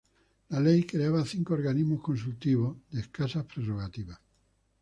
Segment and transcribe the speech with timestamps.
[0.49, 4.17] La ley creaba cinco organismos consultivos, de escasas prerrogativas.